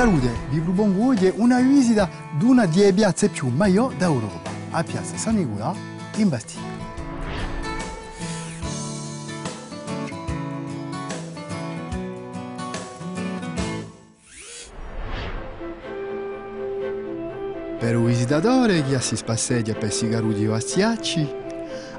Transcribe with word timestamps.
Salute, 0.00 0.32
vi 0.48 0.60
propongo 0.60 1.08
oggi 1.08 1.30
una 1.36 1.60
visita 1.60 2.08
di 2.38 2.46
una 2.46 2.64
delle 2.64 2.90
piazze 2.90 3.28
più 3.28 3.48
maggiori 3.48 3.96
d'Europa, 3.98 4.50
a 4.70 4.82
Piazza 4.82 5.14
San 5.18 5.34
Nicolò 5.34 5.74
in 6.16 6.28
Bastiglia. 6.30 6.64
Per 17.78 17.94
un 17.94 18.06
visitatore 18.06 18.82
che 18.84 18.98
si 19.02 19.16
spassegia 19.16 19.74
per 19.74 19.92
Sigarudi 19.92 20.46
o 20.46 20.54
Astiacci, 20.54 21.28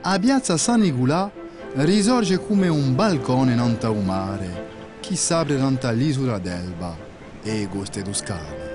a 0.00 0.18
Piazza 0.18 0.56
San 0.56 0.80
Nicolò 0.80 1.30
risorge 1.74 2.44
come 2.44 2.66
un 2.66 2.96
balcone 2.96 3.54
non 3.54 3.78
un 3.80 4.04
mare, 4.04 4.98
che 4.98 5.14
si 5.14 5.32
apre 5.32 5.54
davanti 5.54 5.86
all'isola 5.86 6.40
d'Elba 6.40 7.12
e 7.44 7.68
coste 7.68 8.02
toscane. 8.02 8.72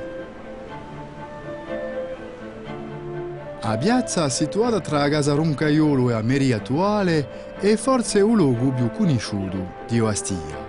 A 3.61 3.77
piazza 3.77 4.29
situata 4.29 4.79
tra 4.79 5.09
Casa 5.09 5.33
Roncaiolo 5.33 6.09
e 6.09 6.13
a 6.13 6.55
attuale 6.55 7.55
è 7.59 7.75
forse 7.75 8.19
il 8.19 8.25
luogo 8.25 8.71
più 8.71 8.89
conosciuto 8.91 9.73
di 9.87 9.99
Ostia. 9.99 10.67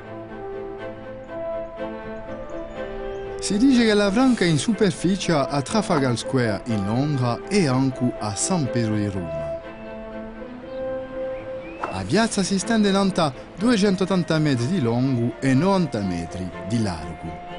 Si 3.39 3.57
dice 3.57 3.85
che 3.85 3.95
la 3.95 4.11
franca 4.11 4.45
in 4.45 4.59
superficie 4.59 5.33
a 5.33 5.63
Trafalgar 5.63 6.17
Square 6.19 6.63
in 6.67 6.85
Londra 6.85 7.39
e 7.49 7.69
anche 7.69 8.13
a 8.19 8.35
San 8.35 8.69
Pietro 8.71 8.97
di 8.97 9.09
Roma. 9.09 9.61
La 11.93 12.05
piazza 12.07 12.43
si 12.43 12.59
stende 12.59 12.91
a 12.91 13.33
280 13.57 14.39
metri 14.39 14.67
di 14.67 14.81
lungo 14.81 15.35
e 15.41 15.55
90 15.55 16.01
metri 16.01 16.51
di 16.69 16.83
largo. 16.83 17.50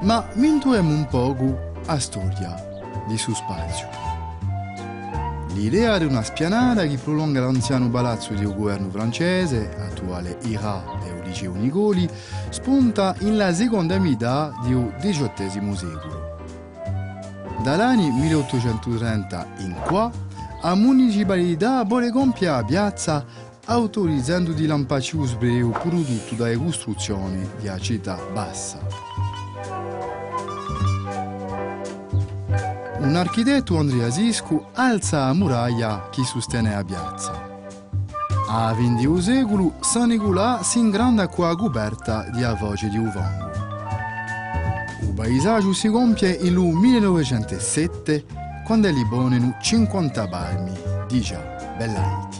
Ma 0.00 0.24
mintuemo 0.34 0.90
un 0.90 1.06
poco 1.06 1.72
a 1.86 1.98
storia 1.98 2.54
di 3.08 3.18
suo 3.18 3.34
spazio. 3.34 3.88
L'idea 5.54 5.98
di 5.98 6.04
una 6.04 6.22
spianata 6.22 6.86
che 6.86 6.96
prolunga 6.98 7.40
l'anziano 7.40 7.90
palazzo 7.90 8.32
del 8.32 8.54
governo 8.54 8.90
francese, 8.90 9.74
attuale 9.76 10.38
IRA 10.44 10.84
e 11.04 11.08
il 11.08 11.22
liceo 11.24 11.52
Nicoli, 11.54 12.08
spunta 12.50 13.16
nella 13.20 13.52
seconda 13.52 13.98
metà 13.98 14.54
del 14.62 14.94
XVIII 15.00 15.76
secolo. 15.76 16.36
Dall'anno 17.64 18.12
1830 18.12 19.46
in 19.58 19.74
qua, 19.84 20.08
la 20.62 20.74
municipalità 20.76 21.82
vuole 21.82 22.12
compiere 22.12 22.54
la 22.54 22.64
piazza 22.64 23.24
autorizzando 23.64 24.52
di 24.52 24.64
lampaccio 24.64 25.24
sbreo 25.24 25.70
prodotto 25.70 26.36
dalle 26.36 26.56
costruzioni 26.56 27.44
della 27.60 27.78
città 27.78 28.16
bassa. 28.32 29.07
Un 33.08 33.16
architetto 33.16 33.78
Andrea 33.78 34.10
Siscu 34.10 34.62
alza 34.74 35.20
la 35.20 35.32
muraglia 35.32 36.10
che 36.10 36.24
sostiene 36.24 36.74
la 36.74 36.84
piazza. 36.84 37.62
A 38.50 38.74
XX 38.74 39.16
secolo, 39.16 39.76
San 39.80 40.10
Nicolà 40.10 40.62
si 40.62 40.78
ingranda 40.78 41.22
la 41.22 41.56
coperta 41.56 42.28
di 42.28 42.44
a 42.44 42.52
voce 42.52 42.90
di 42.90 42.98
Uvongo. 42.98 43.50
Il 45.00 45.14
paesaggio 45.14 45.72
si 45.72 45.88
compie 45.88 46.36
nel 46.42 46.52
1907, 46.52 48.26
quando 48.66 48.90
li 48.90 49.04
boneno 49.06 49.56
50 49.58 50.28
palmi, 50.28 50.78
di 51.08 51.22
già 51.22 51.40
Bellaiti. 51.78 52.38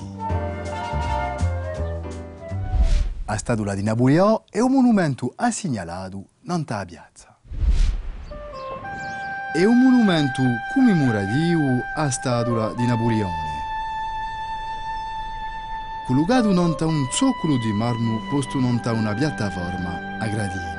La 3.25 3.37
statua 3.39 3.75
di 3.75 3.83
Napoleone 3.83 4.43
è 4.51 4.61
un 4.61 4.73
monumento 4.73 5.33
assegnalato 5.35 6.27
nella 6.43 6.85
piazza. 6.85 7.38
È 9.51 9.65
un 9.65 9.79
monumento 9.79 10.43
commemorativo 10.75 11.83
a 11.95 12.11
statua 12.11 12.75
di 12.77 12.87
Napoleone. 12.87 13.57
Collocato 16.07 16.53
non 16.53 16.75
da 16.79 16.85
un 16.85 17.07
zoccolo 17.11 17.57
di 17.57 17.73
marmo 17.73 18.21
posto 18.29 18.59
non 18.59 18.79
da 18.83 18.93
una 18.93 19.15
piattaforma 19.15 20.19
a 20.19 20.27
gradini. 20.27 20.77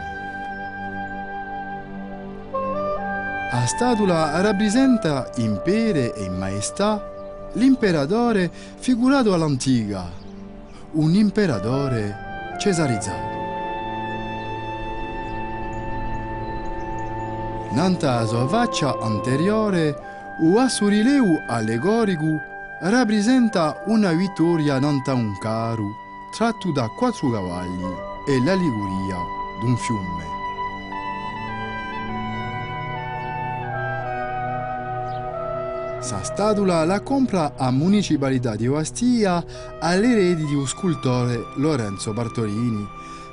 La 3.51 3.65
statua 3.65 4.39
rappresenta 4.39 5.31
in 5.37 5.59
pere 5.63 6.13
e 6.13 6.25
in 6.25 6.37
maestà 6.37 7.49
l'imperatore 7.53 8.51
figurato 8.77 9.33
all'antica, 9.33 10.11
un 10.91 11.15
imperatore 11.15 12.55
cesarizzato. 12.59 13.38
Nanta 17.71 18.25
sua 18.25 18.47
faccia 18.47 18.97
anteriore, 18.99 19.95
o 20.41 20.57
assurileu 20.57 21.43
allegorico 21.47 22.41
rappresenta 22.81 23.83
una 23.85 24.11
vittoria 24.13 24.79
nanta 24.79 25.13
un 25.13 25.37
carro 25.37 25.85
tratto 26.35 26.71
da 26.71 26.87
quattro 26.87 27.29
cavalli 27.29 27.83
e 28.27 28.43
l'allegoria 28.43 29.17
d'un 29.59 29.77
fiume. 29.77 30.37
Sa 35.99 36.23
statua 36.23 36.85
la 36.85 37.01
compra 37.01 37.53
a 37.55 37.69
Municipalità 37.69 38.55
di 38.55 38.67
Ostia 38.67 39.43
all'eredi 39.79 40.43
di 40.45 40.55
un 40.55 40.65
scultore 40.65 41.45
Lorenzo 41.57 42.13
Bartolini 42.13 42.87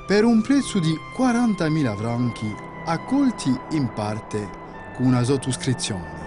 per 0.07 0.23
un 0.23 0.41
prezzo 0.41 0.79
di 0.79 0.97
40.000 1.17 1.97
franchi 1.97 2.55
accolti 2.85 3.53
in 3.71 3.91
parte 3.93 4.49
con 4.95 5.07
una 5.07 5.21
sottoscrizione. 5.21 6.25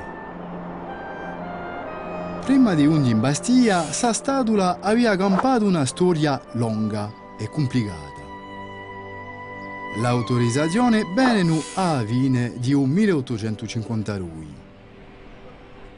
Prima 2.44 2.74
di 2.74 2.84
Undi 2.84 3.08
in 3.08 3.20
Bastia, 3.20 3.90
sa 3.90 4.12
statua 4.12 4.80
aveva 4.80 5.16
campato 5.16 5.64
una 5.64 5.86
storia 5.86 6.42
lunga 6.52 7.10
e 7.38 7.48
complicata. 7.48 8.20
L'autorizzazione 9.96 11.04
venne 11.14 11.62
a 11.76 12.04
fine 12.04 12.52
di 12.58 12.74
1852. 12.74 14.59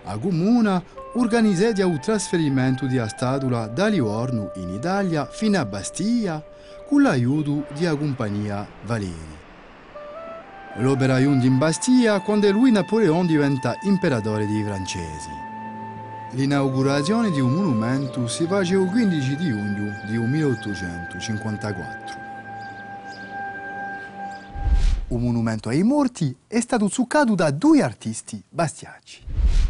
A 0.05 0.19
Comuna 0.19 0.83
organizzò 1.15 1.69
il 1.69 2.01
trasferimento 2.01 2.87
di 2.87 3.01
statua 3.07 3.69
da 3.69 3.87
Livorno 3.87 4.51
in 4.57 4.71
Italia 4.71 5.27
fino 5.27 5.61
a 5.61 5.65
Bastia 5.65 6.45
con 6.89 7.03
l'aiuto 7.03 7.67
della 7.79 7.95
compagnia 7.95 8.67
Valeri. 8.85 9.39
L'opera 10.77 11.21
giunge 11.21 11.47
in 11.47 11.59
Bastia 11.59 12.21
quando 12.21 12.51
lui 12.51 12.73
Napoleone 12.73 13.27
diventa 13.27 13.77
imperatore 13.83 14.47
dei 14.47 14.65
francesi. 14.65 15.29
L'inaugurazione 16.33 17.31
di 17.31 17.41
un 17.41 17.53
monumento 17.53 18.27
si 18.27 18.47
face 18.47 18.75
il 18.75 18.89
15 18.91 19.37
di 19.37 19.45
giugno 19.45 19.93
di 20.07 20.19
1854. 20.19 22.21
Un 25.09 25.21
monumento 25.21 25.69
ai 25.69 25.83
morti 25.83 26.35
è 26.47 26.59
stato 26.59 26.89
zuccato 26.89 27.35
da 27.35 27.51
due 27.51 27.83
artisti 27.83 28.43
bastiaci. 28.49 29.62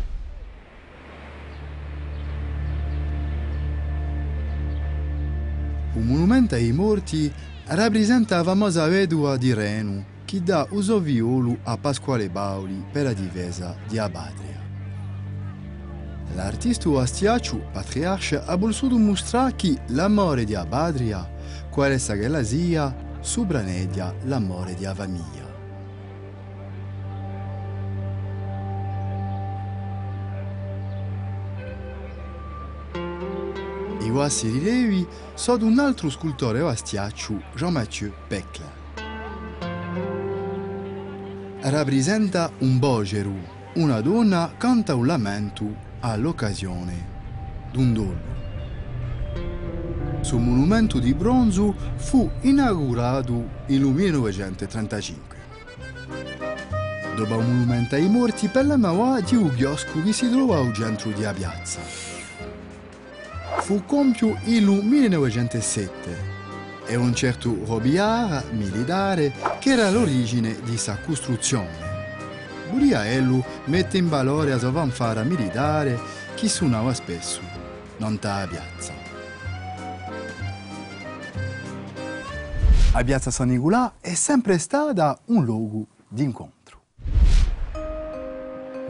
Un 5.94 6.06
monumento 6.06 6.54
ai 6.54 6.72
morti 6.72 7.30
rappresenta 7.66 8.36
la 8.36 8.44
famosa 8.44 8.86
vedova 8.86 9.36
di 9.36 9.52
Reno, 9.52 10.04
che 10.24 10.42
dà 10.42 10.66
uso 10.70 10.98
violo 11.00 11.58
a 11.64 11.76
Pasquale 11.76 12.30
Bauli 12.30 12.82
per 12.90 13.04
la 13.04 13.12
difesa 13.12 13.76
di 13.86 13.98
Abadria. 13.98 14.58
L'artista 16.34 16.88
astiaciu, 16.98 17.60
patriarca, 17.72 18.46
ha 18.46 18.56
voluto 18.56 18.96
mostrare 18.96 19.54
che 19.54 19.76
l'amore 19.88 20.44
di 20.44 20.54
Abadria, 20.54 21.30
quale 21.68 21.98
che 21.98 22.28
la 22.28 22.42
sia, 22.42 22.94
sopranedia 23.20 24.14
l'amore 24.24 24.74
di 24.74 24.86
Avamia. 24.86 25.41
I 34.02 34.10
quasi 34.10 34.48
rilevi 34.48 35.06
sono 35.34 35.66
un 35.66 35.78
altro 35.78 36.10
scultore 36.10 36.60
astiaciu, 36.60 37.40
Jean-Mathieu 37.54 38.12
Pecla 38.28 38.82
rappresenta 41.70 42.50
un 42.58 42.78
bogero, 42.78 43.32
una 43.74 44.00
donna 44.00 44.54
canta 44.56 44.96
un 44.96 45.06
lamento 45.06 45.64
all'occasione 46.00 47.10
d'un 47.70 47.92
dolore. 47.94 48.30
Sul 50.22 50.40
monumento 50.40 50.98
di 50.98 51.14
bronzo 51.14 51.74
fu 51.96 52.28
inaugurato 52.42 53.48
nel 53.66 53.80
1935. 53.80 55.36
Dopo 57.16 57.36
un 57.36 57.44
monumento 57.44 57.94
ai 57.94 58.08
morti 58.08 58.48
per 58.48 58.66
la 58.66 58.76
memoria 58.76 59.24
di 59.24 59.36
un 59.36 59.54
chiosco 59.54 60.02
che 60.02 60.12
si 60.12 60.28
trova 60.30 60.58
al 60.58 60.72
centro 60.72 61.10
della 61.10 61.32
piazza. 61.32 62.21
Fu 63.60 63.84
compiuto 63.84 64.38
nel 64.44 64.64
1907 64.64 66.40
e 66.86 66.96
un 66.96 67.14
certo 67.14 67.56
Robillard 67.64 68.50
militare 68.52 69.32
che 69.60 69.70
era 69.70 69.88
l'origine 69.90 70.60
di 70.62 70.76
sa 70.76 70.98
costruzione. 70.98 71.90
Buriaello 72.70 73.44
mette 73.66 73.98
in 73.98 74.08
valore 74.08 74.52
a 74.52 74.58
sua 74.58 74.72
fanfara 74.72 75.22
militare 75.22 75.98
che 76.34 76.48
suonava 76.48 76.92
spesso, 76.92 77.40
non 77.98 78.18
ta 78.18 78.46
piazza. 78.48 78.92
La 82.92 83.04
piazza 83.04 83.30
San 83.30 83.48
Nicolà 83.48 83.94
è 84.00 84.14
sempre 84.14 84.58
stata 84.58 85.18
un 85.26 85.44
luogo 85.44 85.86
di 86.08 86.24
incontro. 86.24 86.80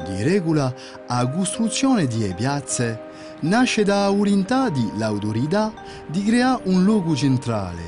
Di 0.04 0.22
regola, 0.22 0.74
la 1.06 1.28
costruzione 1.28 2.06
di 2.06 2.32
piazze 2.34 3.10
nasce 3.42 3.82
da 3.82 4.08
volontà 4.08 4.68
dell'autorità 4.68 5.72
di 6.06 6.22
creare 6.22 6.62
un 6.64 6.84
luogo 6.84 7.14
centrale, 7.16 7.82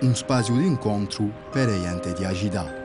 un 0.00 0.14
spazio 0.14 0.54
di 0.54 0.66
incontro 0.66 1.28
per 1.50 1.68
le 1.68 1.80
gente 1.80 2.12
di 2.12 2.34
città. 2.34 2.84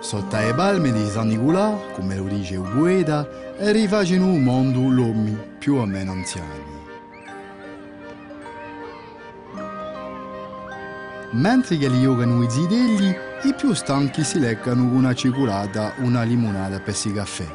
Sotto 0.00 0.36
le 0.36 0.52
palme 0.54 0.92
di 0.92 1.06
San 1.08 1.28
Nicolà, 1.28 1.78
come 1.94 2.16
lo 2.16 2.24
dice 2.24 2.56
Ubueda, 2.56 3.26
rifacendo 3.58 4.26
un 4.26 4.42
mondo 4.42 4.80
l'uomo 4.80 5.34
più 5.58 5.76
o 5.76 5.86
meno 5.86 6.12
anziani. 6.12 6.72
Mentre 11.30 11.78
che 11.78 11.88
li 11.88 12.02
giocano 12.02 12.42
i 12.42 12.50
zidelli, 12.50 13.16
i 13.44 13.52
più 13.52 13.74
stanchi 13.74 14.24
si 14.24 14.38
leccano 14.38 14.84
una 14.84 15.12
cicolata 15.12 15.92
una 15.98 16.22
limonata 16.22 16.80
per 16.80 16.94
si 16.94 17.12
caffè. 17.12 17.46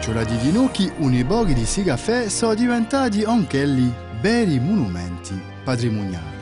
Cioè 0.00 0.24
di 0.24 0.36
Dinocchi, 0.38 0.90
un 0.98 1.24
pochi 1.26 1.54
di 1.54 1.64
si 1.64 1.82
caffè 1.82 2.28
sono 2.28 2.54
diventati 2.54 3.24
anch'elli 3.24 3.92
veri 4.20 4.60
monumenti 4.60 5.40
patrimoniali. 5.64 6.40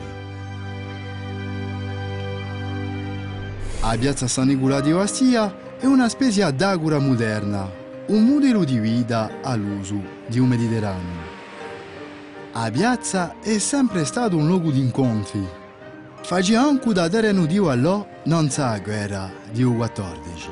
A 3.81 3.97
piazza 3.97 4.27
San 4.27 4.47
Nicola 4.47 4.81
di 4.81 4.91
Ostia 4.91 5.77
è 5.79 5.85
una 5.85 6.09
specie 6.09 6.53
d'agora 6.55 6.99
moderna, 6.99 7.67
un 8.07 8.23
modello 8.23 8.63
di 8.63 8.77
vita 8.77 9.39
all'uso 9.41 9.99
di 10.27 10.37
un 10.37 10.47
Mediterraneo. 10.47 11.29
A 12.51 12.69
piazza 12.69 13.35
è 13.41 13.57
sempre 13.57 14.05
stato 14.05 14.37
un 14.37 14.45
luogo 14.45 14.69
di 14.69 14.79
incontri. 14.79 15.59
Faceva 16.23 16.61
anche 16.61 16.93
da 16.93 17.09
terreno 17.09 17.45
di 17.45 17.57
allò 17.57 18.07
non 18.25 18.49
sa 18.49 18.77
guerra 18.79 19.29
di 19.51 19.63
14. 19.63 20.49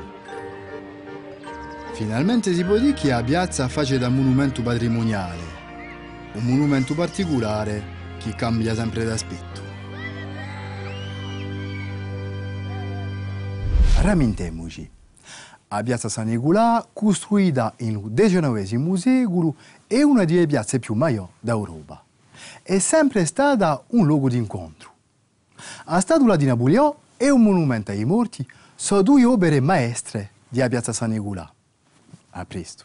Finalmente 1.94 2.52
si 2.52 2.64
può 2.64 2.76
dire 2.76 2.92
che 2.92 3.12
a 3.12 3.22
piazza 3.22 3.68
face 3.68 3.98
da 3.98 4.08
monumento 4.08 4.62
patrimoniale, 4.62 5.42
un 6.34 6.44
monumento 6.44 6.94
particolare 6.94 7.82
che 8.18 8.34
cambia 8.34 8.74
sempre 8.74 9.04
d'aspetto. 9.04 9.60
Rammentemoci. 14.00 14.90
A 15.68 15.82
piazza 15.82 16.08
San 16.08 16.26
Nicolà, 16.26 16.86
costruita 16.92 17.74
nel 17.78 18.00
XIX 18.12 18.94
secolo, 18.94 19.54
è 19.86 20.02
una 20.02 20.24
delle 20.24 20.46
piazze 20.46 20.78
più 20.78 20.94
maggiori 20.94 21.30
d'Europa. 21.38 22.02
È 22.62 22.78
sempre 22.78 23.24
stata 23.24 23.82
un 23.88 24.04
luogo 24.04 24.28
di 24.28 24.36
incontro. 24.36 24.99
La 25.86 26.00
statua 26.00 26.36
di 26.36 26.44
Napoleone 26.46 26.94
è 27.16 27.28
un 27.28 27.42
monumento 27.42 27.90
ai 27.90 28.04
morti, 28.04 28.46
sono 28.74 29.02
due 29.02 29.24
opere 29.24 29.60
maestre 29.60 30.30
di 30.48 30.64
Piazza 30.68 30.92
San 30.92 31.10
Nicolà. 31.10 31.52
A 32.30 32.44
presto. 32.44 32.84